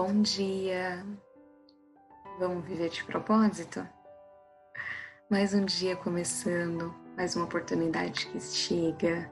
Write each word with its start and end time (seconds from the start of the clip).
Bom 0.00 0.22
dia! 0.22 1.04
Vamos 2.38 2.64
viver 2.64 2.88
de 2.88 3.02
propósito? 3.02 3.84
Mais 5.28 5.52
um 5.52 5.64
dia 5.64 5.96
começando, 5.96 6.94
mais 7.16 7.34
uma 7.34 7.46
oportunidade 7.46 8.28
que 8.28 8.38
chega 8.38 9.28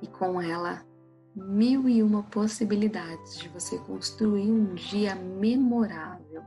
e 0.00 0.06
com 0.06 0.40
ela 0.40 0.86
mil 1.34 1.88
e 1.88 2.00
uma 2.00 2.22
possibilidades 2.22 3.38
de 3.38 3.48
você 3.48 3.76
construir 3.76 4.52
um 4.52 4.72
dia 4.72 5.16
memorável. 5.16 6.44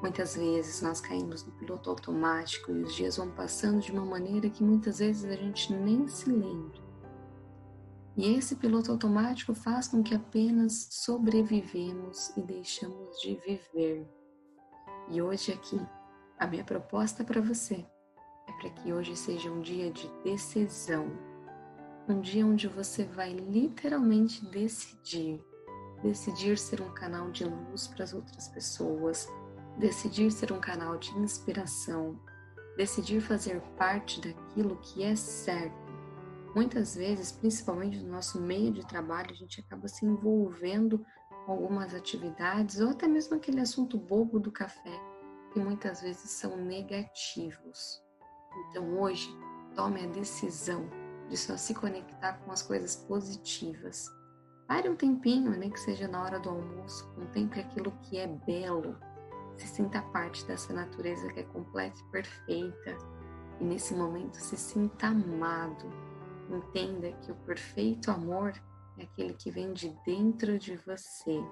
Muitas 0.00 0.34
vezes 0.34 0.80
nós 0.80 0.98
caímos 0.98 1.44
no 1.44 1.52
piloto 1.52 1.90
automático 1.90 2.72
e 2.72 2.84
os 2.84 2.94
dias 2.94 3.18
vão 3.18 3.30
passando 3.32 3.80
de 3.80 3.92
uma 3.92 4.06
maneira 4.06 4.48
que 4.48 4.64
muitas 4.64 5.00
vezes 5.00 5.26
a 5.26 5.36
gente 5.36 5.74
nem 5.74 6.08
se 6.08 6.30
lembra. 6.30 6.85
E 8.16 8.34
esse 8.34 8.56
piloto 8.56 8.90
automático 8.90 9.54
faz 9.54 9.88
com 9.88 10.02
que 10.02 10.14
apenas 10.14 10.88
sobrevivemos 10.90 12.34
e 12.34 12.40
deixamos 12.40 13.20
de 13.20 13.34
viver. 13.46 14.08
E 15.10 15.20
hoje 15.20 15.52
aqui, 15.52 15.78
a 16.38 16.46
minha 16.46 16.64
proposta 16.64 17.22
para 17.22 17.42
você 17.42 17.86
é 18.48 18.52
para 18.52 18.70
que 18.70 18.90
hoje 18.90 19.14
seja 19.14 19.50
um 19.50 19.60
dia 19.60 19.90
de 19.90 20.10
decisão. 20.24 21.06
Um 22.08 22.20
dia 22.22 22.46
onde 22.46 22.66
você 22.68 23.04
vai 23.04 23.34
literalmente 23.34 24.46
decidir. 24.46 25.44
Decidir 26.02 26.56
ser 26.56 26.80
um 26.80 26.94
canal 26.94 27.30
de 27.30 27.44
luz 27.44 27.86
para 27.86 28.04
as 28.04 28.14
outras 28.14 28.48
pessoas, 28.48 29.28
decidir 29.78 30.30
ser 30.30 30.52
um 30.52 30.60
canal 30.60 30.96
de 30.96 31.10
inspiração, 31.18 32.18
decidir 32.78 33.20
fazer 33.20 33.60
parte 33.76 34.20
daquilo 34.20 34.76
que 34.76 35.02
é 35.02 35.14
certo 35.16 35.85
Muitas 36.56 36.96
vezes, 36.96 37.32
principalmente 37.32 37.98
no 37.98 38.10
nosso 38.10 38.40
meio 38.40 38.72
de 38.72 38.80
trabalho, 38.86 39.30
a 39.30 39.34
gente 39.34 39.60
acaba 39.60 39.86
se 39.88 40.06
envolvendo 40.06 41.04
com 41.44 41.52
algumas 41.52 41.94
atividades 41.94 42.80
ou 42.80 42.88
até 42.88 43.06
mesmo 43.06 43.36
aquele 43.36 43.60
assunto 43.60 43.98
bobo 43.98 44.40
do 44.40 44.50
café, 44.50 44.98
que 45.52 45.60
muitas 45.60 46.00
vezes 46.00 46.30
são 46.30 46.56
negativos. 46.56 48.02
Então 48.70 48.98
hoje, 48.98 49.28
tome 49.74 50.02
a 50.02 50.06
decisão 50.06 50.88
de 51.28 51.36
só 51.36 51.58
se 51.58 51.74
conectar 51.74 52.38
com 52.38 52.50
as 52.50 52.62
coisas 52.62 52.96
positivas. 52.96 54.06
Pare 54.66 54.88
um 54.88 54.96
tempinho, 54.96 55.50
nem 55.58 55.68
que 55.68 55.78
seja 55.78 56.08
na 56.08 56.22
hora 56.22 56.40
do 56.40 56.48
almoço, 56.48 57.06
contemple 57.16 57.60
aquilo 57.60 57.92
que 58.00 58.16
é 58.16 58.26
belo, 58.26 58.98
se 59.58 59.68
sinta 59.68 60.00
parte 60.00 60.42
dessa 60.46 60.72
natureza 60.72 61.30
que 61.34 61.40
é 61.40 61.42
completa 61.42 62.00
e 62.00 62.10
perfeita, 62.10 62.96
e 63.60 63.64
nesse 63.64 63.94
momento 63.94 64.36
se 64.36 64.56
sinta 64.56 65.08
amado 65.08 66.15
Entenda 66.48 67.12
que 67.12 67.32
o 67.32 67.34
perfeito 67.34 68.10
amor 68.10 68.52
é 68.98 69.02
aquele 69.02 69.34
que 69.34 69.50
vem 69.50 69.72
de 69.72 69.88
dentro 70.04 70.58
de 70.58 70.76
você, 70.76 71.42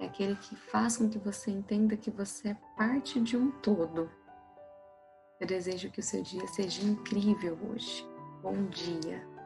é 0.00 0.06
aquele 0.06 0.36
que 0.36 0.54
faz 0.54 0.96
com 0.96 1.08
que 1.08 1.18
você 1.18 1.50
entenda 1.50 1.96
que 1.96 2.10
você 2.10 2.48
é 2.48 2.56
parte 2.76 3.20
de 3.20 3.36
um 3.36 3.50
todo. 3.50 4.10
Eu 5.40 5.46
desejo 5.46 5.90
que 5.90 6.00
o 6.00 6.02
seu 6.02 6.22
dia 6.22 6.46
seja 6.48 6.82
incrível 6.82 7.58
hoje. 7.70 8.06
Bom 8.42 8.66
dia! 8.66 9.37